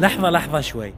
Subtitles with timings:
[0.00, 0.94] لحظة لحظة شوي.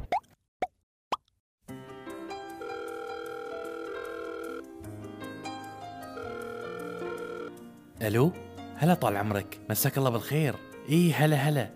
[8.02, 8.32] ألو؟
[8.76, 9.60] هلا طال عمرك.
[9.70, 10.54] مساك الله بالخير.
[10.88, 11.70] اي هلا هلا.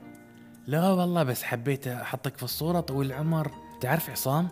[0.66, 3.50] لا والله بس حبيت أحطك في الصورة طويل العمر.
[3.80, 4.48] تعرف عصام؟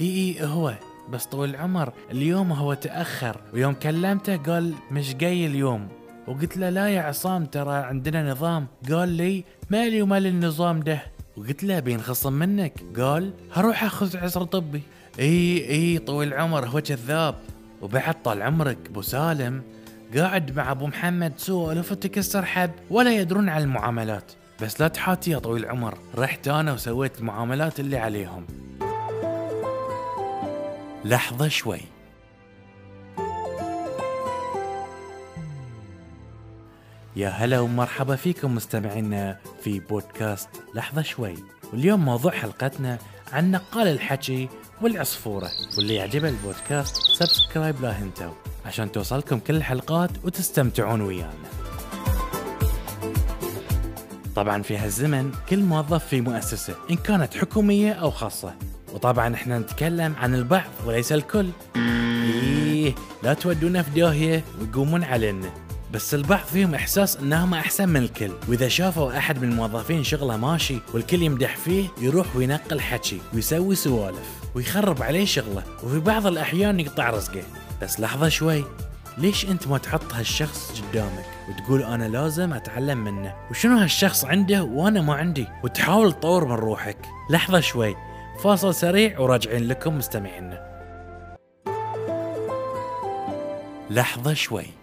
[0.00, 0.74] اي اي هو.
[1.10, 1.92] بس طويل العمر.
[2.10, 5.88] اليوم هو تأخر ويوم كلمته قال مش جاي اليوم.
[6.28, 8.66] وقلت له لا يا عصام ترى عندنا نظام.
[8.90, 11.02] قال لي مالي ومال النظام ده؟
[11.36, 12.74] وقلت له بينخصم منك.
[12.96, 14.82] قال هروح أخذ عذر طبي.
[15.18, 17.34] إي إي طويل العمر هو كذاب.
[17.82, 19.62] وبعد طال عمرك أبو سالم
[20.16, 24.32] قاعد مع أبو محمد سوالف وتكسر حب ولا يدرون عن المعاملات.
[24.62, 25.98] بس لا تحاتي يا طويل العمر.
[26.14, 28.46] رحت أنا وسويت المعاملات اللي عليهم.
[31.04, 31.80] لحظة شوي.
[37.16, 41.34] يا هلا ومرحبا فيكم مستمعينا في بودكاست لحظة شوي.
[41.72, 42.98] واليوم موضوع حلقتنا
[43.32, 44.48] عن نقال الحكي
[44.82, 45.50] والعصفورة.
[45.76, 48.30] واللي يعجبه البودكاست سبسكرايب لا هنتو
[48.66, 51.50] عشان توصلكم كل الحلقات وتستمتعون ويانا.
[54.36, 58.54] طبعا في هالزمن كل موظف في مؤسسة إن كانت حكومية أو خاصة.
[58.94, 61.48] وطبعا إحنا نتكلم عن البعض وليس الكل.
[61.76, 65.50] إيه لا تودونا في داهية ويقومون علينا.
[65.92, 68.30] بس البعض فيهم إحساس إنهم أحسن من الكل.
[68.48, 74.40] وإذا شافوا أحد من الموظفين شغله ماشي والكل يمدح فيه يروح وينقل حكي ويسوي سوالف
[74.54, 77.42] ويخرب عليه شغله وفي بعض الأحيان يقطع رزقه.
[77.82, 78.64] بس لحظة شوي
[79.18, 83.34] ليش أنت ما تحط هالشخص قدامك؟ وتقول أنا لازم أتعلم منه.
[83.50, 86.98] وشنو هالشخص عنده وأنا ما عندي؟ وتحاول تطور من روحك.
[87.30, 87.96] لحظة شوي.
[88.42, 90.70] فاصل سريع وراجعين لكم مستمعينا.
[93.90, 94.79] لحظة شوي.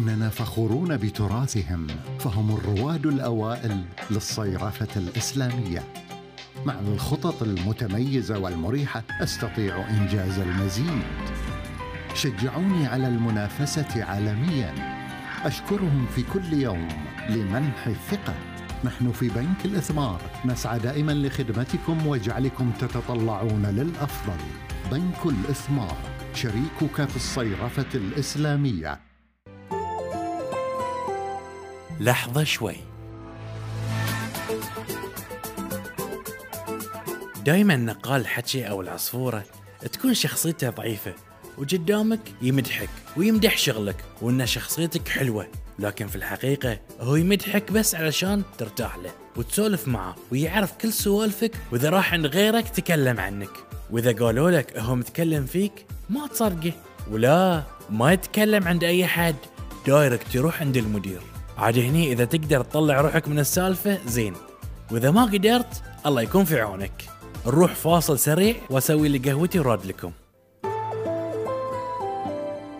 [0.00, 1.86] إننا فخورون بتراثهم
[2.18, 5.84] فهم الرواد الأوائل للصيرفة الإسلامية.
[6.66, 11.02] مع الخطط المتميزة والمريحة أستطيع إنجاز المزيد.
[12.14, 14.74] شجعوني على المنافسة عالميا.
[15.44, 16.88] أشكرهم في كل يوم
[17.28, 18.34] لمنح الثقة.
[18.84, 20.20] نحن في بنك الإثمار.
[20.44, 24.40] نسعى دائما لخدمتكم وجعلكم تتطلعون للأفضل.
[24.90, 25.96] بنك الإثمار
[26.34, 29.09] شريكك في الصيرفة الإسلامية.
[32.00, 32.76] لحظة شوي.
[37.44, 39.44] دايما نقال الحكي أو العصفورة
[39.92, 41.14] تكون شخصيته ضعيفة
[41.58, 45.46] وقدامك يمدحك ويمدح شغلك وإن شخصيتك حلوة
[45.78, 51.90] لكن في الحقيقة هو يمدحك بس علشان ترتاح له وتسولف معه ويعرف كل سوالفك وإذا
[51.90, 53.50] راح عند غيرك تكلم عنك.
[53.90, 56.72] وإذا قالوا لك هو متكلم فيك ما تصدقه
[57.10, 59.36] ولا ما يتكلم عند أي حد
[59.86, 61.29] دايركت يروح عند المدير.
[61.60, 64.34] عاد هني إذا تقدر تطلع روحك من السالفة زين.
[64.92, 67.04] وإذا ما قدرت الله يكون في عونك.
[67.46, 70.12] نروح فاصل سريع وأسوي لي قهوتي وراد لكم.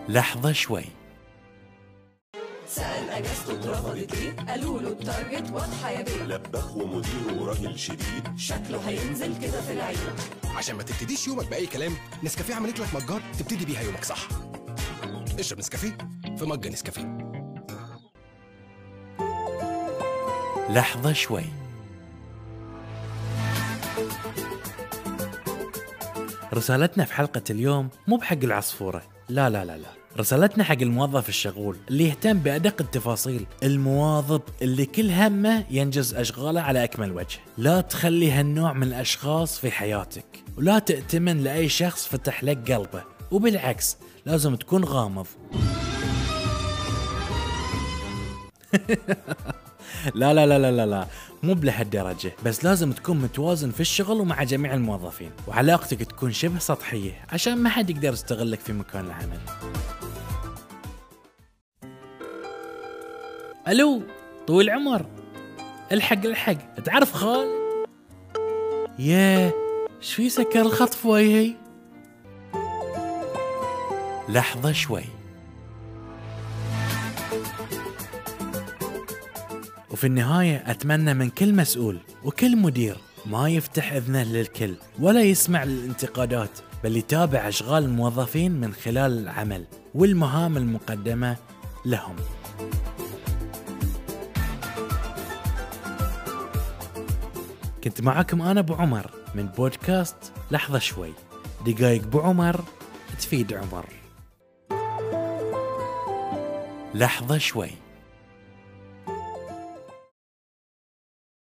[0.09, 0.83] لحظة شوي.
[2.67, 6.23] سأل أجازته اترفضت ليه؟ قالوا له التارجت واضحة يا بيه.
[6.23, 9.97] لبخ ومديره راجل شديد شكله هينزل كده في العيد
[10.57, 11.93] عشان ما تبتديش يومك بأي كلام
[12.23, 14.27] نسكافيه عملت لك مجات تبتدي بيها يومك صح؟
[15.39, 15.97] اشرب نسكافيه.
[16.37, 17.30] في مج نسكافيه.
[20.75, 21.43] لحظة شوي.
[26.53, 29.01] رسالتنا في حلقة اليوم مو بحق العصفورة.
[29.29, 29.87] لا لا لا لا.
[30.17, 36.83] رسالتنا حق الموظف الشغول اللي يهتم بأدق التفاصيل المواظب اللي كل همه ينجز أشغاله على
[36.83, 37.39] أكمل وجه.
[37.57, 43.03] لا تخلي هالنوع من الأشخاص في حياتك ولا تأتمن لأي شخص فتح لك قلبه.
[43.31, 45.27] وبالعكس لازم تكون غامض.
[50.15, 51.07] لا لا لا لا لا لا.
[51.43, 52.31] مو بلهالدرجة.
[52.45, 55.31] بس لازم تكون متوازن في الشغل ومع جميع الموظفين.
[55.47, 59.39] وعلاقتك تكون شبه سطحية عشان ما حد يقدر يستغلك في مكان العمل.
[63.67, 64.01] ألو
[64.47, 65.05] طويل العمر.
[65.91, 66.79] الحق الحق.
[66.85, 67.47] تعرف خال؟
[68.99, 69.53] ياه
[70.01, 71.53] إيش في سكر الخطف وجهي
[74.29, 75.20] لحظة شوي.
[80.01, 86.59] وفي النهاية أتمنى من كل مسؤول وكل مدير ما يفتح إذنه للكل ولا يسمع للانتقادات
[86.83, 89.65] بل يتابع أشغال الموظفين من خلال العمل
[89.95, 91.37] والمهام المقدمة
[91.85, 92.15] لهم.
[97.83, 101.13] كنت معكم أنا أبو عمر من بودكاست لحظة شوي.
[101.65, 102.63] دقايق أبو عمر
[103.19, 103.85] تفيد عمر.
[106.93, 107.71] لحظة شوي.